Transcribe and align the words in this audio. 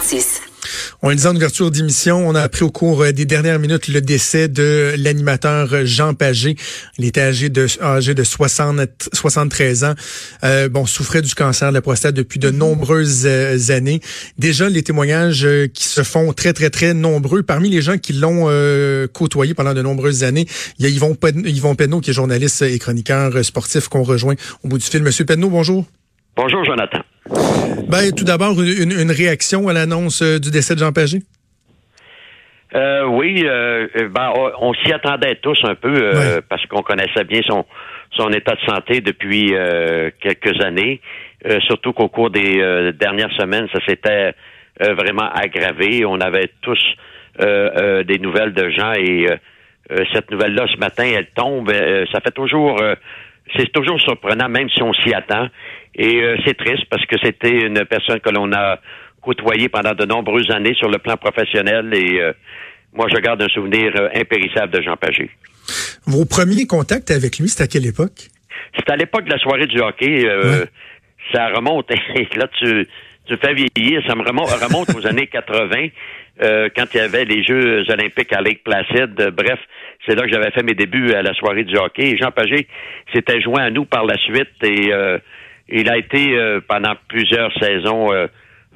56. 0.00 0.42
On 1.02 1.08
le 1.08 1.14
disait 1.14 1.28
en 1.28 1.36
ouverture 1.36 1.70
d'émission, 1.70 2.28
on 2.28 2.34
a 2.34 2.42
appris 2.42 2.64
au 2.64 2.70
cours 2.70 3.02
euh, 3.02 3.12
des 3.12 3.24
dernières 3.24 3.58
minutes 3.58 3.88
le 3.88 4.00
décès 4.00 4.48
de 4.48 4.94
l'animateur 4.98 5.86
Jean 5.86 6.12
Pagé. 6.12 6.56
Il 6.98 7.04
était 7.06 7.22
âgé 7.22 7.48
de 7.48 7.66
âgé 7.80 8.14
de 8.14 8.22
60, 8.22 9.08
73 9.12 9.84
ans. 9.84 9.94
Euh, 10.44 10.68
bon, 10.68 10.84
souffrait 10.84 11.22
du 11.22 11.34
cancer 11.34 11.70
de 11.70 11.74
la 11.74 11.80
prostate 11.80 12.14
depuis 12.14 12.38
de 12.38 12.50
nombreuses 12.50 13.24
euh, 13.26 13.56
années. 13.70 14.00
Déjà, 14.38 14.68
les 14.68 14.82
témoignages 14.82 15.46
euh, 15.46 15.66
qui 15.66 15.84
se 15.84 16.02
font 16.02 16.32
très, 16.32 16.52
très, 16.52 16.68
très 16.68 16.92
nombreux. 16.92 17.42
Parmi 17.42 17.70
les 17.70 17.80
gens 17.80 17.96
qui 17.96 18.12
l'ont 18.12 18.46
côtoyé 19.12 19.54
pendant 19.54 19.72
de 19.72 19.82
nombreuses 19.82 20.24
années, 20.24 20.46
il 20.78 20.84
y 20.84 20.86
a 20.86 20.90
Yvon, 20.90 21.16
Yvon 21.44 21.74
Penneau, 21.74 22.00
qui 22.00 22.10
est 22.10 22.14
journaliste 22.14 22.62
et 22.62 22.78
chroniqueur 22.78 23.44
sportif 23.44 23.88
qu'on 23.88 24.02
rejoint 24.02 24.34
au 24.62 24.68
bout 24.68 24.78
du 24.78 24.84
fil. 24.84 25.02
Monsieur 25.02 25.24
Penneau, 25.24 25.48
bonjour. 25.48 25.86
Bonjour, 26.36 26.64
Jonathan. 26.64 27.00
Ben, 27.88 28.10
tout 28.10 28.24
d'abord, 28.24 28.60
une, 28.60 29.12
réaction 29.12 29.68
à 29.68 29.72
l'annonce 29.72 30.20
euh, 30.20 30.40
du 30.40 30.50
décès 30.50 30.74
de 30.74 30.80
Jean 30.80 30.92
Pagé? 30.92 31.18
Euh, 32.74 33.04
oui, 33.04 33.44
euh, 33.44 33.86
ben, 34.10 34.32
on, 34.60 34.74
s'y 34.74 34.92
attendait 34.92 35.36
tous 35.36 35.58
un 35.62 35.76
peu 35.76 36.12
parce 36.48 36.66
qu'on 36.66 36.82
connaissait 36.82 37.22
bien 37.22 37.42
son, 37.46 37.64
son 38.10 38.30
état 38.30 38.56
de 38.56 38.60
santé 38.72 39.00
depuis 39.00 39.54
quelques 40.20 40.60
années. 40.64 41.00
surtout 41.66 41.92
qu'au 41.92 42.08
cours 42.08 42.30
des 42.30 42.92
dernières 42.94 43.32
semaines, 43.38 43.68
ça 43.72 43.78
s'était 43.86 44.34
vraiment 44.80 45.30
aggravé. 45.32 46.04
On 46.04 46.20
avait 46.20 46.50
tous 46.62 46.82
des 47.38 48.18
nouvelles 48.18 48.52
de 48.52 48.68
Jean 48.70 48.94
et 48.94 49.28
cette 50.12 50.30
nouvelle-là, 50.32 50.66
ce 50.74 50.78
matin, 50.78 51.04
elle 51.04 51.28
tombe. 51.36 51.72
ça 52.12 52.20
fait 52.20 52.32
toujours 52.32 52.80
c'est 53.54 53.70
toujours 53.72 54.00
surprenant, 54.00 54.48
même 54.48 54.68
si 54.70 54.82
on 54.82 54.92
s'y 54.92 55.14
attend. 55.14 55.48
Et 55.94 56.22
euh, 56.22 56.36
c'est 56.44 56.56
triste 56.56 56.84
parce 56.90 57.04
que 57.06 57.16
c'était 57.22 57.66
une 57.66 57.84
personne 57.84 58.20
que 58.20 58.30
l'on 58.30 58.52
a 58.52 58.78
côtoyée 59.22 59.68
pendant 59.68 59.94
de 59.94 60.04
nombreuses 60.04 60.50
années 60.50 60.74
sur 60.74 60.88
le 60.88 60.98
plan 60.98 61.16
professionnel. 61.16 61.92
Et 61.94 62.20
euh, 62.20 62.32
moi, 62.92 63.06
je 63.08 63.18
garde 63.20 63.42
un 63.42 63.48
souvenir 63.48 63.92
euh, 63.96 64.08
impérissable 64.14 64.72
de 64.72 64.82
Jean 64.82 64.96
Pagé. 64.96 65.30
Vos 66.06 66.24
premiers 66.24 66.66
contacts 66.66 67.10
avec 67.10 67.38
lui, 67.38 67.48
c'était 67.48 67.64
à 67.64 67.66
quelle 67.66 67.86
époque? 67.86 68.28
C'était 68.76 68.92
à 68.92 68.96
l'époque 68.96 69.24
de 69.24 69.30
la 69.30 69.38
soirée 69.38 69.66
du 69.66 69.80
hockey. 69.80 70.24
Ça 71.32 71.48
remonte. 71.48 71.90
là, 72.36 72.46
tu, 72.58 72.86
tu 73.26 73.36
fais 73.36 73.54
vieillir. 73.54 74.02
Ça 74.06 74.14
me 74.14 74.22
remonte, 74.22 74.50
remonte 74.50 74.94
aux 74.94 75.06
années 75.06 75.26
80. 75.26 75.88
Euh, 76.42 76.68
quand 76.76 76.84
il 76.92 76.98
y 76.98 77.00
avait 77.00 77.24
les 77.24 77.42
Jeux 77.44 77.84
olympiques 77.90 78.32
à 78.32 78.42
Lake 78.42 78.62
Placid. 78.62 79.14
Bref, 79.34 79.58
c'est 80.06 80.14
là 80.14 80.22
que 80.22 80.30
j'avais 80.30 80.50
fait 80.50 80.62
mes 80.62 80.74
débuts 80.74 81.12
à 81.14 81.22
la 81.22 81.32
soirée 81.34 81.64
du 81.64 81.76
hockey. 81.78 82.16
Jean 82.18 82.30
Pagé 82.30 82.66
s'était 83.14 83.40
joint 83.40 83.62
à 83.62 83.70
nous 83.70 83.86
par 83.86 84.04
la 84.04 84.18
suite 84.18 84.62
et 84.62 84.92
euh, 84.92 85.18
il 85.68 85.88
a 85.88 85.96
été 85.96 86.36
euh, 86.36 86.60
pendant 86.66 86.92
plusieurs 87.08 87.52
saisons 87.58 88.10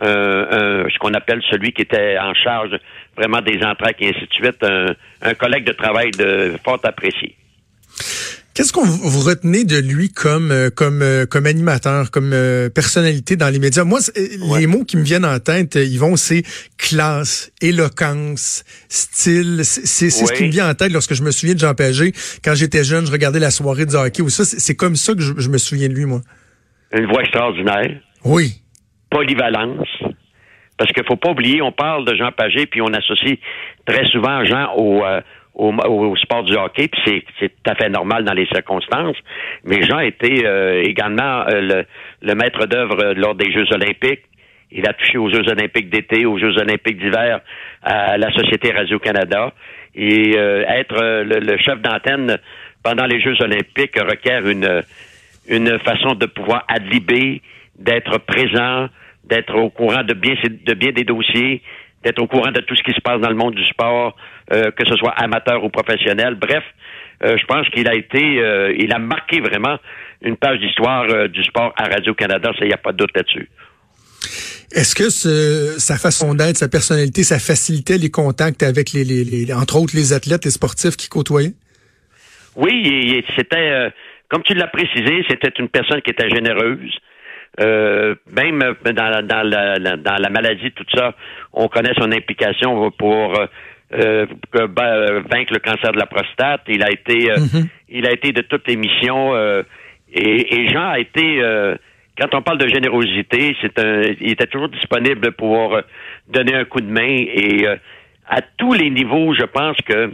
ce 0.03 0.98
qu'on 0.98 1.12
appelle 1.12 1.42
celui 1.50 1.72
qui 1.72 1.83
était 1.83 2.16
en 2.19 2.33
charge 2.33 2.70
vraiment 3.14 3.42
des 3.42 3.62
entraques 3.62 4.00
et 4.00 4.08
ainsi 4.08 4.27
de 4.27 4.33
suite, 4.33 4.64
un, 4.64 5.34
collègue 5.34 5.64
de 5.64 5.72
travail 5.72 6.11
de 6.12 6.55
fort 6.64 6.81
apprécié. 6.83 7.34
Qu'est-ce 8.61 8.75
qu'on 8.75 8.84
vous 8.84 9.27
retenez 9.27 9.64
de 9.64 9.78
lui 9.78 10.11
comme 10.11 10.50
euh, 10.50 10.69
comme 10.69 11.00
euh, 11.00 11.25
comme 11.25 11.47
animateur, 11.47 12.11
comme 12.11 12.34
euh, 12.34 12.69
personnalité 12.69 13.34
dans 13.36 13.48
les 13.48 13.58
médias? 13.58 13.84
Moi, 13.84 14.00
les 14.58 14.66
mots 14.66 14.84
qui 14.84 14.98
me 14.98 15.03
viennent 15.03 15.25
en 15.25 15.39
tête, 15.39 15.77
ils 15.77 15.97
vont 15.97 16.14
c'est 16.16 16.42
classe, 16.77 17.50
éloquence, 17.62 18.62
style. 18.91 19.64
C'est 19.64 20.11
ce 20.11 20.31
qui 20.34 20.44
me 20.44 20.50
vient 20.50 20.69
en 20.69 20.75
tête 20.75 20.92
lorsque 20.92 21.14
je 21.14 21.22
me 21.22 21.31
souviens 21.31 21.55
de 21.55 21.58
Jean 21.58 21.75
Pagé. 21.75 22.12
Quand 22.44 22.55
j'étais 22.55 22.84
jeune, 22.84 23.06
je 23.06 23.11
regardais 23.11 23.38
la 23.38 23.50
soirée 23.50 23.86
de 23.86 23.94
hockey 23.94 24.20
ou 24.20 24.28
ça. 24.28 24.44
C'est 24.44 24.77
comme 24.77 24.94
ça 24.94 25.14
que 25.14 25.22
je, 25.22 25.48
me 25.48 25.56
souviens 25.56 25.88
de 25.88 25.94
lui, 25.94 26.05
moi. 26.05 26.20
Une 26.92 27.06
voix 27.06 27.22
extraordinaire. 27.22 27.98
Oui. 28.27 28.61
Polyvalence. 29.11 29.88
Parce 30.77 30.92
qu'il 30.92 31.05
faut 31.08 31.16
pas 31.16 31.31
oublier, 31.31 31.62
on 31.62 31.72
parle 31.72 32.05
de 32.05 32.14
Jean 32.14 32.31
Pagé, 32.31 32.66
puis 32.66 32.83
on 32.83 32.92
associe 32.92 33.38
très 33.86 34.05
souvent 34.11 34.44
Jean 34.44 34.75
au, 34.77 35.03
au, 35.61 36.16
sport 36.16 36.42
du 36.44 36.55
hockey, 36.56 36.89
puis 36.89 37.25
c'est 37.39 37.48
tout 37.48 37.70
à 37.70 37.75
fait 37.75 37.89
normal 37.89 38.25
dans 38.25 38.33
les 38.33 38.47
circonstances. 38.47 39.16
Mais 39.65 39.82
Jean 39.82 40.00
était 40.00 40.47
euh, 40.47 40.82
également 40.82 41.47
euh, 41.48 41.84
le, 42.22 42.34
maître 42.34 42.66
d'œuvre 42.66 42.98
euh, 43.03 43.15
lors 43.15 43.34
des 43.34 43.53
Jeux 43.53 43.66
olympiques. 43.72 44.22
Il 44.72 44.88
a 44.88 44.93
touché 44.94 45.19
aux 45.19 45.28
Jeux 45.28 45.48
olympiques 45.48 45.91
d'été, 45.91 46.25
aux 46.25 46.38
Jeux 46.38 46.56
olympiques 46.56 46.98
d'hiver, 46.98 47.41
à 47.82 48.16
la 48.16 48.32
Société 48.32 48.71
Radio-Canada. 48.71 49.53
Et 49.97 50.37
être 50.37 51.25
le, 51.25 51.59
chef 51.59 51.81
d'antenne 51.81 52.38
pendant 52.84 53.04
les 53.06 53.21
Jeux 53.21 53.34
olympiques 53.42 53.98
requiert 53.98 54.47
une, 54.47 54.82
une 55.48 55.77
façon 55.81 56.15
de 56.15 56.27
pouvoir 56.27 56.65
adliber, 56.69 57.42
d'être 57.77 58.19
présent, 58.19 58.88
d'être 59.25 59.56
au 59.56 59.71
courant 59.71 60.04
de 60.04 60.15
bien, 60.15 60.34
de 60.44 60.75
bien 60.75 60.92
des 60.92 61.03
dossiers, 61.03 61.62
d'être 62.03 62.21
au 62.21 62.27
courant 62.27 62.50
de 62.50 62.61
tout 62.61 62.75
ce 62.75 62.83
qui 62.83 62.93
se 62.93 63.00
passe 63.00 63.21
dans 63.21 63.28
le 63.28 63.34
monde 63.34 63.55
du 63.55 63.65
sport, 63.66 64.16
euh, 64.53 64.71
que 64.71 64.87
ce 64.87 64.97
soit 64.97 65.12
amateur 65.12 65.62
ou 65.62 65.69
professionnel. 65.69 66.34
Bref, 66.34 66.65
euh, 67.25 67.37
je 67.37 67.44
pense 67.44 67.69
qu'il 67.69 67.88
a 67.88 67.94
été, 67.94 68.41
euh, 68.41 68.75
il 68.78 68.93
a 68.93 68.99
marqué 68.99 69.41
vraiment 69.41 69.77
une 70.22 70.37
page 70.37 70.59
d'histoire 70.60 71.28
du 71.28 71.43
sport 71.44 71.72
à 71.77 71.84
Radio-Canada, 71.84 72.53
ça, 72.59 72.65
il 72.65 72.69
n'y 72.69 72.75
a 72.75 72.78
pas 72.78 72.93
de 72.93 72.99
doute 72.99 73.10
là-dessus. 73.15 73.49
Est-ce 74.72 74.94
que 74.94 75.09
sa 75.09 75.97
façon 75.97 76.34
d'être, 76.34 76.56
sa 76.56 76.69
personnalité, 76.69 77.22
ça 77.22 77.39
facilitait 77.39 77.97
les 77.97 78.10
contacts 78.10 78.62
avec 78.62 78.93
les, 78.93 79.05
les, 79.05 79.53
entre 79.53 79.77
autres 79.81 79.97
les 79.97 80.12
athlètes 80.12 80.44
et 80.47 80.50
sportifs 80.50 80.97
qui 80.97 81.09
côtoyaient? 81.09 81.55
Oui, 82.55 83.25
c'était, 83.34 83.91
comme 84.28 84.43
tu 84.43 84.53
l'as 84.53 84.66
précisé, 84.66 85.25
c'était 85.28 85.53
une 85.59 85.69
personne 85.69 86.03
qui 86.03 86.10
était 86.10 86.28
généreuse. 86.28 86.99
Euh, 87.59 88.15
même 88.31 88.61
dans, 88.84 89.27
dans, 89.27 89.43
la, 89.43 89.78
dans 89.78 90.16
la 90.22 90.31
maladie, 90.31 90.71
tout 90.71 90.84
ça, 90.94 91.15
on 91.53 91.69
connaît 91.69 91.94
son 91.99 92.12
implication 92.12 92.91
pour 92.93 93.38
euh, 93.38 93.47
euh, 93.93 94.27
vaincre 94.55 95.53
le 95.53 95.59
cancer 95.59 95.93
de 95.93 95.99
la 95.99 96.06
prostate. 96.06 96.62
Il 96.69 96.83
a 96.84 96.91
été, 96.91 97.27
mm-hmm. 97.27 97.66
il 97.89 98.06
a 98.06 98.12
été 98.12 98.33
de 98.33 98.43
toutes 98.43 98.69
les 98.69 98.77
missions. 98.77 99.34
Et, 100.12 100.55
et, 100.55 100.69
Jean 100.71 100.91
a 100.91 100.99
été, 101.00 101.43
quand 102.19 102.34
on 102.34 102.43
parle 102.43 102.59
de 102.59 102.69
générosité, 102.69 103.56
c'est 103.60 103.78
un, 103.78 104.03
il 104.21 104.31
était 104.31 104.47
toujours 104.47 104.69
disponible 104.69 105.33
pour 105.33 105.77
donner 106.28 106.55
un 106.55 106.65
coup 106.65 106.81
de 106.81 106.91
main. 106.91 107.25
Et 107.34 107.66
à 108.28 108.43
tous 108.56 108.75
les 108.75 108.91
niveaux, 108.91 109.34
je 109.34 109.44
pense 109.44 109.77
que 109.78 110.12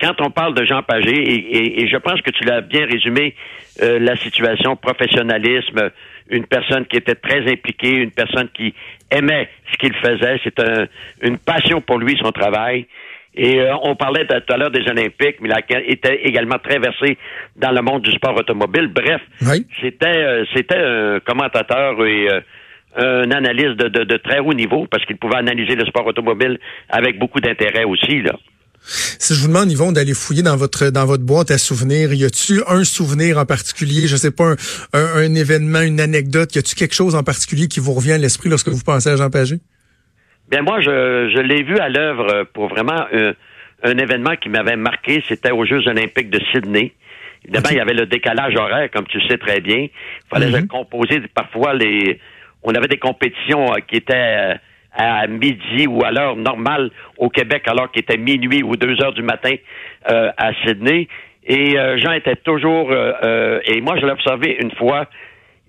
quand 0.00 0.20
on 0.20 0.30
parle 0.30 0.54
de 0.54 0.64
Jean 0.64 0.82
Pagé, 0.82 1.14
et, 1.14 1.82
et, 1.82 1.88
je 1.88 1.96
pense 1.96 2.20
que 2.22 2.30
tu 2.30 2.44
l'as 2.44 2.60
bien 2.60 2.86
résumé, 2.86 3.34
la 3.80 4.16
situation 4.16 4.76
professionnalisme, 4.76 5.90
une 6.28 6.46
personne 6.46 6.86
qui 6.86 6.96
était 6.96 7.14
très 7.14 7.50
impliquée, 7.50 7.96
une 7.96 8.10
personne 8.10 8.48
qui 8.52 8.74
aimait 9.10 9.48
ce 9.72 9.78
qu'il 9.78 9.94
faisait. 9.94 10.40
C'est 10.44 10.60
une 11.22 11.38
passion 11.38 11.80
pour 11.80 11.98
lui, 11.98 12.16
son 12.20 12.32
travail. 12.32 12.86
Et 13.34 13.60
euh, 13.60 13.74
on 13.82 13.94
parlait 13.94 14.26
tout 14.26 14.52
à 14.52 14.56
l'heure 14.56 14.70
des 14.70 14.86
Olympiques, 14.88 15.36
mais 15.40 15.50
il 15.70 15.92
était 15.92 16.22
également 16.24 16.58
très 16.58 16.78
versé 16.78 17.16
dans 17.56 17.70
le 17.70 17.80
monde 17.80 18.02
du 18.02 18.10
sport 18.10 18.36
automobile. 18.36 18.88
Bref, 18.88 19.20
c'était 19.80 20.06
euh, 20.06 20.44
c'était 20.54 20.76
un 20.76 21.20
commentateur 21.20 22.04
et 22.04 22.28
euh, 22.28 22.40
un 22.96 23.30
analyste 23.30 23.76
de, 23.76 23.88
de, 23.88 24.16
très 24.16 24.40
haut 24.40 24.52
niveau 24.52 24.86
parce 24.90 25.04
qu'il 25.04 25.16
pouvait 25.16 25.36
analyser 25.36 25.76
le 25.76 25.84
sport 25.86 26.06
automobile 26.06 26.58
avec 26.88 27.18
beaucoup 27.20 27.40
d'intérêt 27.40 27.84
aussi. 27.84 28.20
Là. 28.22 28.32
Si 28.82 29.34
je 29.34 29.40
vous 29.40 29.48
demande, 29.48 29.70
Yvon, 29.70 29.92
d'aller 29.92 30.14
fouiller 30.14 30.42
dans 30.42 30.56
votre 30.56 30.90
dans 30.90 31.06
votre 31.06 31.24
boîte 31.24 31.50
à 31.50 31.58
souvenirs, 31.58 32.12
y 32.12 32.24
a-tu 32.24 32.62
un 32.66 32.84
souvenir 32.84 33.38
en 33.38 33.46
particulier, 33.46 34.06
je 34.08 34.16
sais 34.16 34.30
pas, 34.30 34.54
un, 34.92 35.34
événement, 35.34 35.80
une 35.80 36.00
anecdote, 36.00 36.54
y 36.56 36.58
a-tu 36.58 36.74
quelque 36.74 36.94
chose 36.94 37.14
en 37.14 37.22
particulier 37.22 37.68
qui 37.68 37.80
vous 37.80 37.92
revient 37.92 38.12
à 38.12 38.18
l'esprit 38.18 38.48
lorsque 38.48 38.68
vous 38.68 38.82
pensez 38.84 39.10
à 39.10 39.16
Jean 39.16 39.30
Pagé? 39.30 39.56
Bien, 40.50 40.62
moi, 40.62 40.80
je, 40.80 41.30
je 41.34 41.40
l'ai 41.40 41.62
vu 41.62 41.78
à 41.78 41.88
l'œuvre 41.88 42.44
pour 42.52 42.68
vraiment 42.68 43.06
un, 43.12 43.34
un 43.82 43.98
événement 43.98 44.36
qui 44.36 44.48
m'avait 44.48 44.76
marqué. 44.76 45.22
C'était 45.28 45.52
aux 45.52 45.64
Jeux 45.64 45.86
olympiques 45.86 46.30
de 46.30 46.40
Sydney. 46.52 46.92
Évidemment, 47.44 47.68
il 47.70 47.76
y 47.76 47.80
avait 47.80 47.94
le 47.94 48.06
décalage 48.06 48.54
horaire, 48.56 48.90
comme 48.90 49.06
tu 49.06 49.20
sais 49.26 49.38
très 49.38 49.60
bien. 49.60 49.78
Il 49.78 49.90
fallait 50.28 50.50
mm-hmm. 50.50 50.66
composer 50.66 51.20
parfois 51.34 51.74
les. 51.74 52.20
On 52.62 52.74
avait 52.74 52.88
des 52.88 52.98
compétitions 52.98 53.72
euh, 53.72 53.78
qui 53.88 53.96
étaient 53.96 54.14
euh, 54.14 54.54
à 54.92 55.26
midi 55.26 55.86
ou 55.88 56.04
à 56.04 56.10
l'heure 56.10 56.36
normale 56.36 56.90
au 57.18 57.28
Québec, 57.28 57.64
alors 57.66 57.90
qu'il 57.90 58.02
était 58.02 58.16
minuit 58.16 58.62
ou 58.62 58.76
deux 58.76 59.00
heures 59.02 59.12
du 59.12 59.22
matin 59.22 59.54
euh, 60.10 60.30
à 60.36 60.52
Sydney. 60.64 61.08
Et 61.44 61.78
euh, 61.78 61.98
Jean 61.98 62.12
était 62.12 62.36
toujours, 62.36 62.90
euh, 62.90 63.60
et 63.64 63.80
moi 63.80 63.96
je 63.98 64.06
l'ai 64.06 64.12
observé 64.12 64.58
une 64.60 64.72
fois, 64.72 65.06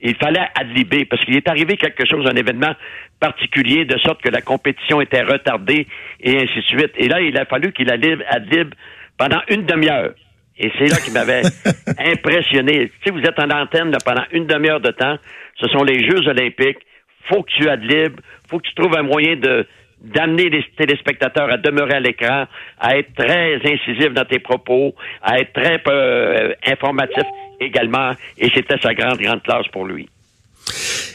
il 0.02 0.16
fallait 0.16 0.48
adliber, 0.60 1.06
parce 1.06 1.24
qu'il 1.24 1.36
est 1.36 1.48
arrivé 1.48 1.78
quelque 1.78 2.06
chose, 2.10 2.26
un 2.28 2.36
événement 2.36 2.74
particulier, 3.20 3.86
de 3.86 3.98
sorte 4.00 4.22
que 4.22 4.30
la 4.30 4.42
compétition 4.42 5.00
était 5.00 5.22
retardée, 5.22 5.86
et 6.20 6.38
ainsi 6.38 6.56
de 6.56 6.62
suite. 6.62 6.92
Et 6.96 7.08
là, 7.08 7.22
il 7.22 7.38
a 7.38 7.46
fallu 7.46 7.72
qu'il 7.72 7.92
adlibe 7.92 8.74
pendant 9.18 9.42
une 9.48 9.66
demi-heure. 9.66 10.14
Et 10.58 10.72
c'est 10.78 10.88
là 10.88 10.98
qu'il 10.98 11.14
m'avait 11.14 11.44
impressionné. 12.00 12.92
Sais, 13.04 13.12
vous 13.12 13.22
êtes 13.22 13.40
en 13.40 13.50
antenne 13.50 13.96
pendant 14.04 14.24
une 14.32 14.48
demi-heure 14.48 14.80
de 14.80 14.92
temps. 14.92 15.18
Ce 15.60 15.68
sont 15.68 15.84
les 15.84 16.04
Jeux 16.04 16.28
olympiques 16.28 16.80
faut 17.24 17.44
que 17.44 17.52
tu 17.52 17.70
adlibes, 17.70 18.20
faut 18.50 18.60
que 18.60 18.68
tu 18.68 18.76
trouves 18.76 18.96
un 18.98 19.04
moyen 19.04 19.36
de 19.36 19.66
d'amener 20.02 20.50
les 20.50 20.64
téléspectateurs 20.76 21.52
à 21.52 21.58
demeurer 21.58 21.94
à 21.94 22.00
l'écran, 22.00 22.46
à 22.80 22.98
être 22.98 23.14
très 23.14 23.56
incisif 23.58 24.12
dans 24.14 24.26
tes 24.26 24.40
propos, 24.40 24.96
à 25.22 25.40
être 25.40 25.54
très 25.54 25.80
euh, 25.88 26.54
informatif 26.66 27.24
également, 27.60 28.14
et 28.38 28.50
c'était 28.50 28.80
sa 28.80 28.96
grande, 28.96 29.20
grande 29.20 29.44
classe 29.44 29.68
pour 29.68 29.86
lui. 29.86 30.10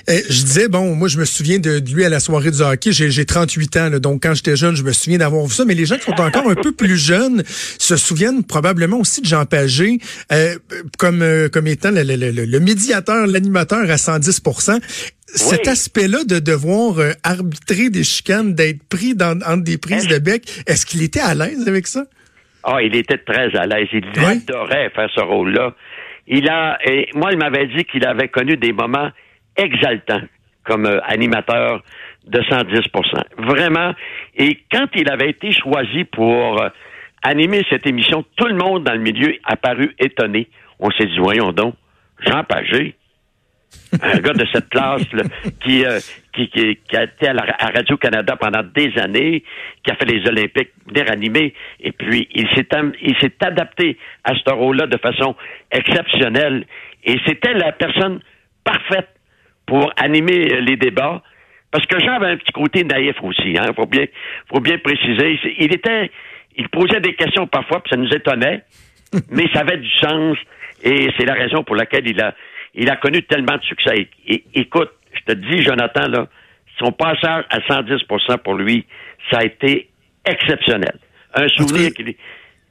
Eh, 0.09 0.23
je 0.29 0.43
disais, 0.45 0.69
bon, 0.69 0.95
moi, 0.95 1.09
je 1.09 1.19
me 1.19 1.25
souviens 1.25 1.59
de, 1.59 1.81
lui 1.93 2.05
à 2.05 2.09
la 2.09 2.21
soirée 2.21 2.51
du 2.53 2.61
hockey. 2.61 2.93
J'ai 2.93 3.25
38 3.25 3.77
ans, 3.77 3.91
donc 3.99 4.23
quand 4.23 4.35
j'étais 4.35 4.55
jeune, 4.55 4.77
je 4.77 4.85
me 4.85 4.93
souviens 4.93 5.19
d'avoir 5.19 5.45
vu 5.45 5.53
ça. 5.53 5.65
Mais 5.65 5.75
les 5.75 5.85
gens 5.85 5.97
qui 5.97 6.05
sont 6.05 6.21
encore 6.21 6.49
un 6.49 6.55
peu 6.55 6.73
plus 6.73 6.97
jeunes 6.97 7.43
se 7.47 7.97
souviennent 7.97 8.45
probablement 8.45 8.99
aussi 8.99 9.21
de 9.21 9.27
Jean 9.27 9.47
Pagé 9.47 9.99
euh, 10.33 10.55
comme, 10.99 11.23
euh, 11.23 11.49
comme 11.49 11.67
étant 11.67 11.91
le, 11.91 12.03
le, 12.03 12.31
le 12.31 12.61
médiateur, 12.61 13.27
l'animateur 13.27 13.91
à 13.91 13.97
110% 13.97 14.81
cet 15.27 15.69
aspect-là 15.69 16.25
de 16.25 16.39
devoir 16.39 16.99
euh, 16.99 17.13
arbitrer 17.25 17.91
des 17.91 18.05
chicanes, 18.05 18.55
d'être 18.55 18.83
pris 18.89 19.15
dans, 19.15 19.39
entre 19.47 19.65
des 19.65 19.79
prises 19.79 20.09
de 20.09 20.19
bec, 20.19 20.43
est-ce 20.67 20.87
qu'il 20.87 21.03
était 21.03 21.21
à 21.21 21.35
l'aise 21.35 21.67
avec 21.69 21.87
ça? 21.87 22.05
Ah, 22.63 22.83
il 22.83 22.95
était 22.97 23.19
très 23.19 23.55
à 23.57 23.67
l'aise. 23.67 23.89
Il 23.93 24.05
adorait 24.19 24.91
faire 24.91 25.11
ce 25.15 25.21
rôle-là. 25.21 25.75
Il 26.27 26.49
a, 26.49 26.79
et 26.85 27.09
moi, 27.15 27.33
il 27.33 27.39
m'avait 27.39 27.67
dit 27.67 27.85
qu'il 27.85 28.05
avait 28.05 28.29
connu 28.29 28.57
des 28.57 28.73
moments 28.73 29.11
exaltants 29.57 30.23
comme 30.65 30.87
euh, 30.87 31.01
animateur 31.05 31.83
de 32.27 32.41
110% 32.41 33.23
Vraiment. 33.39 33.95
Et 34.37 34.59
quand 34.71 34.89
il 34.95 35.09
avait 35.11 35.31
été 35.31 35.53
choisi 35.53 36.05
pour 36.05 36.61
euh, 36.61 36.69
animer 37.23 37.65
cette 37.71 37.87
émission, 37.87 38.25
tout 38.37 38.47
le 38.47 38.57
monde 38.57 38.85
dans 38.85 38.95
le 38.95 39.01
milieu 39.01 39.35
a 39.45 39.57
paru 39.57 39.95
étonné. 39.99 40.49
On 40.79 40.91
s'est 40.91 41.07
dit, 41.07 41.19
voyons 41.19 41.53
donc, 41.53 41.75
Jean 42.21 42.45
Pagé, 42.45 42.97
un 44.03 44.19
gars 44.19 44.33
de 44.33 44.47
cette 44.53 44.69
classe 44.69 45.05
qui, 45.63 45.85
euh, 45.85 45.99
qui, 46.33 46.51
a 46.95 47.05
été 47.05 47.29
à, 47.29 47.71
Radio-Canada 47.75 48.37
pendant 48.37 48.63
des 48.63 48.93
années, 48.99 49.43
qui 49.85 49.91
a 49.91 49.97
fait 49.97 50.05
les 50.05 50.27
Olympiques, 50.29 50.71
venir 50.87 51.11
animer, 51.11 51.55
et 51.81 51.93
puis 51.93 52.29
il 52.35 52.49
s'est, 52.55 52.69
il 53.03 53.17
s'est 53.21 53.35
adapté 53.41 53.97
à 54.25 54.33
ce 54.35 54.53
rôle-là 54.53 54.87
de 54.87 54.99
façon 54.99 55.37
exceptionnelle. 55.71 56.67
Et 57.05 57.19
c'était 57.27 57.55
la 57.55 57.73
personne 57.73 58.21
parfaite 58.65 59.16
pour 59.67 59.93
animer 59.97 60.61
les 60.61 60.77
débats. 60.77 61.23
Parce 61.71 61.85
que 61.87 61.99
Jean 61.99 62.15
avait 62.15 62.31
un 62.31 62.37
petit 62.37 62.53
côté 62.53 62.85
naïf 62.85 63.17
aussi, 63.23 63.57
hein. 63.59 63.73
Faut 63.75 63.87
bien, 63.87 64.07
faut 64.49 64.61
bien 64.61 64.79
préciser. 64.79 65.39
Il 65.59 65.75
était, 65.75 66.11
il 66.57 66.69
posait 66.69 67.01
des 67.01 67.15
questions 67.15 67.47
parfois, 67.47 67.83
puis 67.83 67.91
ça 67.91 67.97
nous 67.97 68.09
étonnait, 68.15 68.63
mais 69.31 69.45
ça 69.53 69.61
avait 69.61 69.79
du 69.79 69.91
sens. 69.91 70.39
Et 70.83 71.09
c'est 71.19 71.25
la 71.25 71.35
raison 71.35 71.65
pour 71.65 71.75
laquelle 71.75 72.07
il 72.09 72.21
a, 72.21 72.35
il 72.75 72.89
a 72.89 72.97
connu 72.97 73.23
tellement 73.25 73.57
de 73.57 73.63
succès. 73.63 74.09
Et, 74.27 74.45
écoute, 74.55 74.91
je 75.13 75.33
te 75.33 75.39
dis, 75.39 75.63
Jonathan, 75.63 76.09
là, 76.09 76.29
son 76.79 76.93
passage 76.93 77.45
à 77.51 77.59
110% 77.61 78.39
pour 78.39 78.55
lui, 78.55 78.87
ça 79.31 79.39
a 79.39 79.45
été 79.45 79.89
exceptionnel. 80.25 80.99
Un 81.35 81.49
souvenir 81.49 81.93
qu'il 81.93 82.15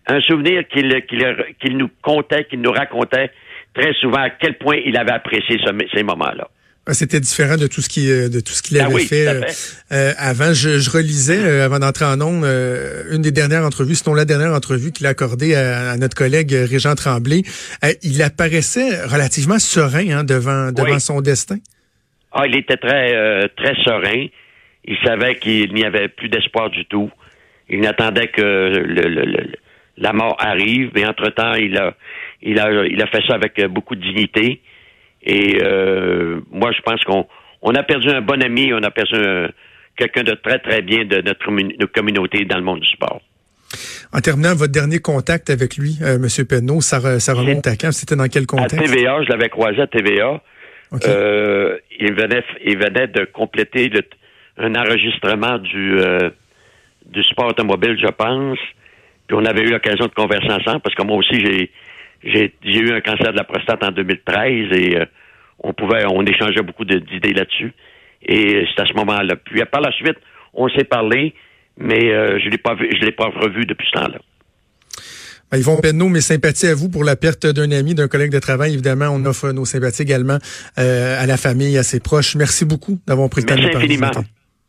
un 0.08 0.22
souvenir 0.22 0.68
qu'il 0.68 1.78
nous 1.78 1.90
contait, 2.02 2.46
qu'il 2.46 2.62
nous 2.62 2.72
racontait 2.72 3.32
très 3.74 3.94
souvent 3.94 4.22
à 4.22 4.30
quel 4.30 4.58
point 4.58 4.78
il 4.86 4.98
avait 4.98 5.12
apprécié 5.12 5.60
ces 5.94 6.04
moments-là. 6.04 6.48
Ah, 6.88 6.94
c'était 6.94 7.20
différent 7.20 7.58
de 7.58 7.66
tout 7.66 7.82
ce 7.82 7.90
qui 7.90 8.12
euh, 8.12 8.30
de 8.30 8.40
tout 8.40 8.54
ce 8.54 8.62
qu'il 8.62 8.80
ah 8.80 8.86
avait 8.86 9.00
fait, 9.00 9.28
euh, 9.28 9.42
euh, 9.92 10.12
avant. 10.20 10.54
Je, 10.54 10.88
relisais 10.92 11.62
avant 11.62 11.80
d'entrer 11.80 12.06
en 12.06 12.22
ondes 12.22 12.46
une 13.12 13.24
des 13.24 13.32
dernières 13.32 13.66
entrevues, 13.66 13.96
sinon 13.96 14.14
la 14.14 14.26
dernière 14.26 14.54
entrevue 14.54 14.92
qu'il 14.92 15.08
a 15.08 15.10
accordée 15.10 15.56
à, 15.56 15.98
notre 15.98 16.16
collègue 16.16 16.52
Régent 16.52 16.94
Tremblay. 16.94 17.42
il 18.04 18.22
apparaissait 18.22 19.04
relativement 19.04 19.58
serein 19.58 20.10
hein, 20.12 20.24
devant 20.24 20.72
devant 20.72 21.00
son 21.00 21.22
destin. 21.22 21.58
Ah, 22.32 22.44
il 22.46 22.56
était 22.56 22.78
très 22.78 23.50
très 23.58 23.76
serein. 23.84 24.28
Il 24.86 24.98
savait 25.04 25.38
qu'il 25.38 25.74
n'y 25.74 25.86
avait 25.86 26.08
plus 26.08 26.30
d'espoir 26.30 26.70
du 26.70 26.86
tout. 26.86 27.10
Il 27.68 27.80
n'attendait 27.80 28.28
que 28.28 28.42
le, 28.42 29.48
la 29.98 30.14
mort 30.14 30.36
arrive, 30.38 30.92
mais 30.94 31.04
entre 31.08 31.30
temps, 31.32 31.56
il 31.56 31.78
a 31.78 31.96
il 32.44 32.60
a 32.60 32.86
il 32.86 33.02
a 33.02 33.08
fait 33.08 33.24
ça 33.28 33.34
avec 33.34 33.60
beaucoup 33.66 33.96
de 33.96 34.02
dignité. 34.02 34.62
Et 35.26 35.58
euh, 35.62 36.40
moi, 36.52 36.72
je 36.72 36.82
pense 36.82 37.04
qu'on 37.04 37.26
on 37.62 37.74
a 37.74 37.84
perdu 37.84 38.10
un 38.10 38.22
bon 38.22 38.42
ami, 38.44 38.72
on 38.74 38.84
a 38.84 38.92
perdu 38.92 39.16
quelqu'un 39.98 40.24
de 40.24 40.34
très, 40.34 40.60
très 40.60 40.82
bien 40.82 41.06
de 41.06 41.22
notre, 41.22 41.92
communauté 41.94 42.46
dans 42.46 42.58
le 42.58 42.64
monde 42.64 42.80
du 42.82 42.90
sport. 42.90 43.22
En 44.14 44.20
terminant, 44.20 44.54
votre 44.56 44.72
dernier 44.72 45.00
contact 45.00 45.50
avec 45.50 45.78
lui, 45.78 45.98
euh, 46.02 46.16
M. 46.16 46.46
Penneau, 46.48 46.82
ça, 46.82 47.20
ça 47.20 47.34
remonte 47.34 47.66
à 47.68 47.76
quand? 47.76 47.92
C'était 47.92 48.16
dans 48.16 48.28
quel 48.28 48.46
contexte? 48.46 48.78
À 48.78 48.94
TVA, 48.94 49.24
je 49.24 49.30
l'avais 49.30 49.50
croisé 49.50 49.82
à 49.82 49.88
TVA. 49.88 50.42
Euh, 51.06 51.78
il, 52.00 52.14
venait, 52.14 52.44
il 52.64 52.78
venait 52.78 53.08
de 53.08 53.26
compléter 53.26 53.92
un 54.58 54.76
enregistrement 54.76 55.58
du, 55.58 56.00
euh, 56.00 56.30
du 57.08 57.24
sport 57.24 57.48
automobile, 57.48 57.98
je 58.02 58.08
pense. 58.08 58.60
Puis 59.28 59.36
on 59.36 59.46
avait 59.46 59.62
eu 59.62 59.72
l'occasion 59.72 60.06
de 60.06 60.14
converser 60.14 60.52
ensemble 60.52 60.82
parce 60.82 60.96
que 60.96 61.04
moi 61.04 61.18
aussi, 61.18 61.44
j'ai 61.44 61.72
j'ai 62.26 62.52
eu 62.66 62.92
un 62.92 63.02
cancer 63.02 63.32
de 63.32 63.38
la 63.38 63.44
prostate 63.44 63.84
en 63.84 63.92
2013 63.92 64.78
et 64.78 64.98
euh, 64.98 65.06
on 65.60 65.74
pouvait, 65.74 66.06
on 66.06 66.24
échangeait 66.26 66.62
beaucoup 66.62 66.86
d'idées 66.86 67.34
là-dessus. 67.34 67.74
Et 68.28 68.66
c'est 68.76 68.82
à 68.82 68.86
ce 68.86 68.94
moment-là. 68.94 69.36
Puis 69.36 69.62
par 69.72 69.82
la 69.82 69.92
suite, 69.92 70.18
on 70.54 70.68
s'est 70.70 70.84
parlé, 70.84 71.34
mais 71.78 72.12
euh, 72.12 72.40
je 72.40 72.50
l'ai 72.50 72.58
pas 72.58 72.74
vu, 72.76 72.90
je 73.00 73.06
l'ai 73.06 73.12
pas 73.12 73.26
revu 73.26 73.66
depuis 73.66 73.88
ce 73.88 74.00
temps-là. 74.00 74.18
Ben, 75.52 75.60
Yvon 75.60 75.78
Penneau, 75.78 76.10
mes 76.10 76.22
sympathies 76.22 76.68
à 76.68 76.76
vous 76.76 76.90
pour 76.90 77.04
la 77.04 77.16
perte 77.16 77.46
d'un 77.46 77.70
ami, 77.72 77.94
d'un 77.94 78.08
collègue 78.08 78.32
de 78.32 78.40
travail. 78.40 78.74
Évidemment, 78.74 79.10
on 79.12 79.24
offre 79.26 79.52
nos 79.52 79.66
sympathies 79.66 80.02
également 80.02 80.40
euh, 80.80 81.22
à 81.22 81.28
la 81.28 81.38
famille, 81.38 81.78
à 81.78 81.84
ses 81.84 82.00
proches. 82.00 82.36
Merci 82.36 82.66
beaucoup 82.66 83.00
d'avoir 83.06 83.30
pris 83.30 83.42
le 83.42 83.48
temps 83.48 83.56
de 83.56 83.62
nous 83.62 83.78
infiniment. 83.78 84.12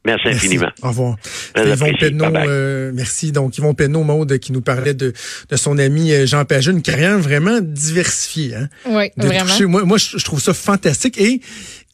Merci 0.07 0.29
infiniment. 0.29 0.71
Au 0.83 0.89
revoir. 0.89 1.17
Yvon 1.57 1.93
Penneau, 1.99 2.25
euh, 2.25 2.93
merci. 2.95 3.33
Donc, 3.33 3.59
Yvon 3.59 3.75
Penneau, 3.75 4.05
Maude, 4.05 4.39
qui 4.39 4.53
nous 4.53 4.61
parlait 4.61 4.95
de, 4.95 5.13
de 5.49 5.57
son 5.57 5.79
ami 5.79 6.13
euh, 6.13 6.27
Jean 6.27 6.45
Pagé, 6.45 6.71
une 6.71 6.83
carrière 6.83 7.19
vraiment 7.19 7.59
diversifiée. 7.61 8.55
Hein, 8.55 8.69
oui, 8.87 9.11
vraiment. 9.17 9.69
moi, 9.69 9.85
moi 9.85 9.99
je, 9.99 10.25
trouve 10.25 10.41
ça 10.41 10.55
fantastique. 10.55 11.21
Et 11.21 11.41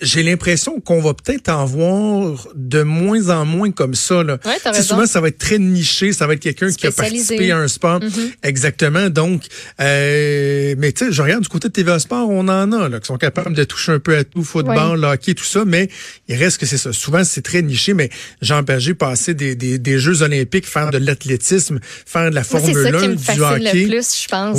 j'ai 0.03 0.23
l'impression 0.23 0.81
qu'on 0.81 1.01
va 1.01 1.15
peut-être 1.15 1.49
en 1.49 1.65
voir 1.65 2.49
de 2.55 2.83
moins 2.83 3.31
en 3.31 3.47
moins 3.47 3.71
comme 3.71 3.95
ça. 3.95 4.23
Là. 4.23 4.39
Ouais, 4.45 4.83
souvent, 4.83 5.07
ça 5.07 5.21
va 5.21 5.29
être 5.29 5.39
très 5.39 5.59
niché, 5.59 6.13
ça 6.13 6.27
va 6.27 6.35
être 6.35 6.41
quelqu'un 6.41 6.71
qui 6.71 6.87
a 6.87 6.93
participé 6.93 7.53
à 7.53 7.59
un 7.59 7.69
sport. 7.69 8.01
Mm-hmm. 8.01 8.33
Exactement. 8.43 9.09
Donc, 9.09 9.45
euh, 9.81 10.75
mais 10.79 10.93
tu 10.93 11.07
sais, 11.07 11.13
je 11.13 11.23
regarde 11.23 11.43
du 11.43 11.49
côté 11.49 11.69
de 11.69 11.73
TVA 11.73 11.99
Sport, 11.99 12.29
on 12.29 12.49
en 12.49 12.73
a 12.73 12.89
là, 12.89 13.01
qui 13.01 13.07
sont 13.07 13.17
capables 13.17 13.55
de 13.55 13.65
toucher 13.65 13.93
un 13.93 13.99
peu 13.99 14.17
à 14.17 14.25
tout, 14.25 14.43
football, 14.43 15.05
hockey, 15.05 15.35
tout 15.35 15.45
ça, 15.45 15.65
mais 15.65 15.89
il 16.29 16.37
reste 16.37 16.59
que 16.59 16.67
c'est 16.67 16.79
ça. 16.79 16.93
Souvent, 16.93 17.25
c'est 17.25 17.43
très 17.43 17.63
niché, 17.63 17.95
mais 17.95 18.11
Jean 18.41 18.63
Berger 18.63 18.95
passer 18.95 19.35
des, 19.35 19.55
des, 19.55 19.79
des 19.79 19.99
Jeux 19.99 20.23
olympiques, 20.23 20.67
faire 20.67 20.91
de 20.91 20.99
l'athlétisme, 20.99 21.79
faire 22.07 22.31
de 22.31 22.35
la 22.35 22.45
Formule 22.45 22.77
1, 22.77 22.83
C'est 22.83 22.93
ça 22.93 23.01
qui 23.01 23.09
me 23.09 23.17
fascine 23.17 23.65
le 23.65 23.87
plus, 23.87 24.23
je 24.23 24.29
pense. 24.29 24.59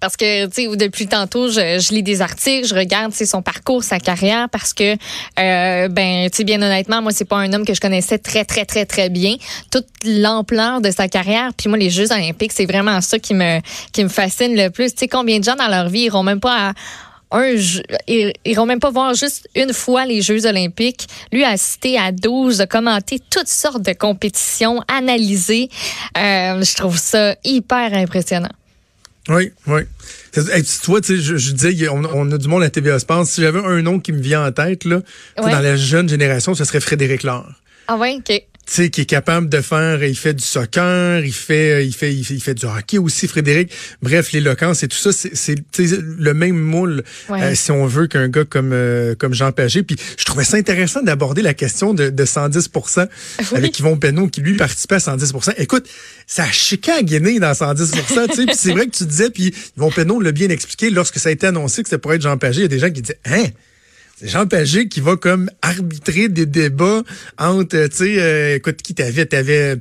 Parce 0.00 0.16
que, 0.16 0.46
tu 0.46 0.70
sais, 0.70 0.76
depuis 0.76 1.06
tantôt, 1.06 1.48
je, 1.48 1.78
je 1.80 1.94
lis 1.94 2.02
des 2.02 2.20
articles, 2.22 2.66
je 2.66 2.74
regarde 2.74 3.12
son 3.12 3.42
parcours, 3.42 3.84
sa 3.84 3.98
carrière, 3.98 4.48
parce 4.50 4.74
que 4.74 4.79
que, 4.80 4.96
euh, 5.38 5.88
ben, 5.88 6.30
tu 6.30 6.38
sais, 6.38 6.44
bien 6.44 6.60
honnêtement, 6.62 7.02
moi, 7.02 7.12
c'est 7.12 7.26
pas 7.26 7.36
un 7.36 7.52
homme 7.52 7.66
que 7.66 7.74
je 7.74 7.80
connaissais 7.80 8.18
très, 8.18 8.44
très, 8.44 8.64
très, 8.64 8.86
très 8.86 9.10
bien. 9.10 9.36
Toute 9.70 9.86
l'ampleur 10.04 10.80
de 10.80 10.90
sa 10.90 11.08
carrière, 11.08 11.50
puis 11.56 11.68
moi, 11.68 11.76
les 11.76 11.90
Jeux 11.90 12.10
olympiques, 12.12 12.52
c'est 12.52 12.66
vraiment 12.66 13.00
ça 13.00 13.18
qui 13.18 13.34
me, 13.34 13.60
qui 13.92 14.02
me 14.02 14.08
fascine 14.08 14.56
le 14.56 14.70
plus. 14.70 14.92
Tu 14.92 15.00
sais, 15.00 15.08
combien 15.08 15.38
de 15.38 15.44
gens 15.44 15.56
dans 15.56 15.68
leur 15.68 15.88
vie 15.88 16.02
iront 16.02 16.22
même 16.22 16.40
pas 16.40 16.70
à 16.70 16.72
un 17.32 17.54
ils 18.08 18.32
iront 18.44 18.66
même 18.66 18.80
pas 18.80 18.90
voir 18.90 19.14
juste 19.14 19.48
une 19.54 19.72
fois 19.72 20.04
les 20.04 20.22
Jeux 20.22 20.46
olympiques. 20.46 21.06
Lui 21.30 21.44
a 21.44 21.50
assisté 21.50 21.96
à 21.98 22.10
12, 22.10 22.60
a 22.60 22.66
commenté 22.66 23.20
toutes 23.30 23.48
sortes 23.48 23.82
de 23.82 23.92
compétitions, 23.92 24.82
analysé. 24.88 25.68
Euh, 26.18 26.62
je 26.62 26.74
trouve 26.74 26.98
ça 26.98 27.36
hyper 27.44 27.94
impressionnant. 27.94 28.50
Oui, 29.28 29.52
oui. 29.66 29.82
Hey, 30.34 30.62
tu 30.62 30.86
vois, 30.86 31.00
tu 31.00 31.16
sais, 31.16 31.22
je, 31.22 31.36
je 31.36 31.52
disais, 31.52 31.88
on, 31.88 32.04
on, 32.04 32.30
a 32.32 32.38
du 32.38 32.48
monde 32.48 32.62
à 32.62 32.70
TVA 32.70 32.98
Sports. 32.98 33.26
Si 33.26 33.40
j'avais 33.40 33.58
un 33.60 33.82
nom 33.82 34.00
qui 34.00 34.12
me 34.12 34.20
vient 34.20 34.46
en 34.46 34.52
tête, 34.52 34.84
là, 34.84 35.02
dans 35.36 35.46
la 35.46 35.76
jeune 35.76 36.08
génération, 36.08 36.54
ce 36.54 36.64
serait 36.64 36.80
Frédéric 36.80 37.22
Laure. 37.22 37.52
Ah 37.86 37.96
ouais, 37.96 38.16
OK 38.16 38.49
sais, 38.74 38.90
qui 38.90 39.00
est 39.02 39.06
capable 39.06 39.48
de 39.48 39.60
faire, 39.60 40.02
il 40.04 40.16
fait 40.16 40.34
du 40.34 40.44
soccer, 40.44 41.24
il 41.24 41.32
fait, 41.32 41.86
il 41.86 41.94
fait, 41.94 42.14
il 42.14 42.24
fait, 42.24 42.34
il 42.34 42.40
fait 42.40 42.54
du 42.54 42.66
hockey 42.66 42.98
aussi, 42.98 43.26
Frédéric. 43.28 43.72
Bref, 44.02 44.32
l'éloquence 44.32 44.82
et 44.82 44.88
tout 44.88 44.96
ça, 44.96 45.10
c'est 45.12 45.56
le 45.76 46.34
même 46.34 46.58
moule, 46.58 47.02
euh, 47.30 47.54
si 47.54 47.70
on 47.70 47.86
veut, 47.86 48.06
qu'un 48.06 48.28
gars 48.28 48.44
comme 48.44 48.70
euh, 48.72 49.14
comme 49.14 49.34
Jean 49.34 49.52
Pagé. 49.52 49.82
Puis 49.82 49.96
je 50.18 50.24
trouvais 50.24 50.44
ça 50.44 50.56
intéressant 50.56 51.02
d'aborder 51.02 51.42
la 51.42 51.54
question 51.54 51.94
de, 51.94 52.10
de 52.10 52.24
110% 52.24 53.08
avec 53.54 53.78
Yvon 53.78 53.96
Penneau, 53.96 54.28
qui 54.28 54.40
lui 54.40 54.56
participait 54.56 54.96
à 54.96 54.98
110% 54.98 55.54
Écoute, 55.58 55.88
ça 56.26 56.44
a 56.44 56.50
chiqué 56.50 56.92
à 56.92 57.02
Guinée 57.02 57.40
dans 57.40 57.54
110 57.54 57.90
tu 57.90 57.98
sais. 57.98 58.46
Puis 58.46 58.56
c'est 58.56 58.72
vrai 58.72 58.86
que 58.86 58.96
tu 58.96 59.04
disais, 59.04 59.30
puis 59.30 59.54
Yvon 59.76 59.90
Penneau 59.90 60.20
l'a 60.20 60.32
bien 60.32 60.48
expliqué 60.48 60.90
lorsque 60.90 61.18
ça 61.18 61.28
a 61.28 61.32
été 61.32 61.46
annoncé 61.46 61.82
que 61.82 61.88
c'était 61.88 62.00
pour 62.00 62.12
être 62.12 62.22
Jean 62.22 62.38
Pagé. 62.38 62.60
Il 62.60 62.62
y 62.62 62.66
a 62.66 62.68
des 62.68 62.78
gens 62.78 62.90
qui 62.90 63.02
disaient, 63.02 63.18
hein? 63.24 63.46
Jean 64.22 64.46
Pagé 64.46 64.88
qui 64.88 65.00
va 65.00 65.16
comme 65.16 65.50
arbitrer 65.62 66.28
des 66.28 66.46
débats 66.46 67.02
entre, 67.38 67.86
tu 67.88 67.96
sais, 67.96 68.14
euh, 68.18 68.56
écoute, 68.56 68.82
qui 68.82 68.94
t'avais? 68.94 69.26
T'avais 69.26 69.76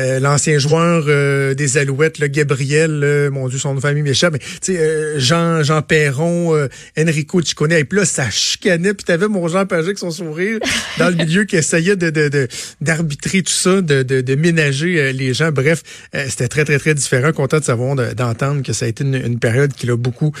euh, 0.00 0.20
l'ancien 0.20 0.58
joueur 0.58 1.04
euh, 1.08 1.54
des 1.54 1.78
Alouettes, 1.78 2.18
le 2.18 2.28
Gabriel, 2.28 3.30
mon 3.30 3.48
Dieu, 3.48 3.58
son 3.58 3.74
de 3.74 3.80
famille 3.80 4.02
m'échappe, 4.02 4.34
mais 4.34 4.38
tu 4.38 4.74
sais, 4.74 5.20
Jean, 5.20 5.62
Jean 5.62 5.82
Perron, 5.82 6.68
Enrico 6.98 7.42
Ciccone, 7.42 7.72
et 7.72 7.84
puis 7.84 7.98
là, 7.98 8.04
ça 8.04 8.30
chicanait, 8.30 8.94
puis 8.94 9.04
t'avais 9.04 9.28
mon 9.28 9.46
Jean 9.48 9.66
Pagé 9.66 9.86
avec 9.86 9.98
son 9.98 10.10
sourire 10.10 10.58
dans 10.98 11.08
le 11.08 11.16
milieu 11.16 11.44
qui 11.44 11.56
essayait 11.56 11.96
de 11.96 12.48
d'arbitrer 12.80 13.42
tout 13.42 13.52
ça, 13.52 13.80
de, 13.80 14.02
de, 14.02 14.20
de 14.20 14.34
ménager 14.34 15.12
les 15.12 15.34
gens. 15.34 15.50
Bref, 15.52 15.82
c'était 16.12 16.48
très, 16.48 16.64
très, 16.64 16.78
très 16.78 16.94
différent. 16.94 17.32
Content 17.32 17.58
de 17.58 17.64
savoir, 17.64 17.96
d'entendre 18.14 18.62
que 18.62 18.72
ça 18.72 18.86
a 18.86 18.88
été 18.88 19.04
une, 19.04 19.14
une 19.14 19.38
période 19.38 19.72
qui 19.72 19.86
l'a 19.86 19.96
beaucoup, 19.96 20.32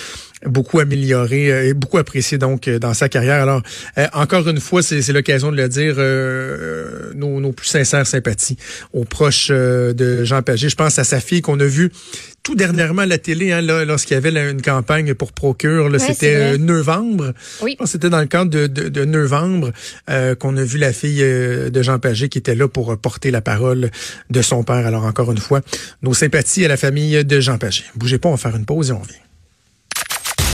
beaucoup 0.46 0.80
amélioré 0.80 1.68
et 1.68 1.74
beaucoup 1.74 1.98
apprécié 1.98 2.38
donc 2.38 2.68
dans 2.68 2.94
sa 2.94 3.08
carrière 3.08 3.42
Alors, 3.42 3.62
encore 4.12 4.48
une 4.48 4.60
fois, 4.60 4.82
c'est 4.82 5.06
l'occasion 5.12 5.52
de 5.52 5.56
le 5.56 5.68
dire, 5.68 5.96
nos, 7.16 7.40
nos, 7.40 7.52
plus 7.52 7.66
sincères 7.66 8.06
sympathies 8.06 8.56
aux 8.92 9.04
proches 9.04 9.50
de 9.50 10.24
Jean 10.24 10.42
Pagé. 10.42 10.68
Je 10.68 10.76
pense 10.76 10.98
à 10.98 11.04
sa 11.04 11.20
fille 11.20 11.42
qu'on 11.42 11.60
a 11.60 11.64
vue 11.64 11.90
tout 12.42 12.56
dernièrement 12.56 13.02
à 13.02 13.06
la 13.06 13.18
télé, 13.18 13.52
hein, 13.52 13.60
lorsqu'il 13.60 14.14
y 14.14 14.16
avait 14.16 14.50
une 14.50 14.62
campagne 14.62 15.14
pour 15.14 15.32
procure, 15.32 15.88
c'était 16.00 16.58
novembre. 16.58 17.34
Oui. 17.62 17.76
C'était 17.84 18.10
dans 18.10 18.20
le 18.20 18.26
cadre 18.26 18.50
de, 18.50 18.66
de, 18.66 19.04
novembre 19.04 19.72
qu'on 20.38 20.56
a 20.56 20.64
vu 20.64 20.78
la 20.78 20.92
fille 20.92 21.20
de 21.22 21.82
Jean 21.82 21.98
Pagé 21.98 22.28
qui 22.28 22.38
était 22.38 22.54
là 22.54 22.68
pour 22.68 22.96
porter 22.98 23.30
la 23.30 23.40
parole 23.40 23.90
de 24.30 24.42
son 24.42 24.64
père. 24.64 24.86
Alors 24.86 25.04
encore 25.04 25.30
une 25.30 25.38
fois, 25.38 25.60
nos 26.02 26.14
sympathies 26.14 26.64
à 26.64 26.68
la 26.68 26.76
famille 26.76 27.24
de 27.24 27.40
Jean 27.40 27.58
Pagé. 27.58 27.84
Bougez 27.94 28.18
pas, 28.18 28.28
on 28.28 28.32
va 28.32 28.38
faire 28.38 28.56
une 28.56 28.66
pause 28.66 28.90
et 28.90 28.92
on 28.92 29.00
revient. 29.00 29.14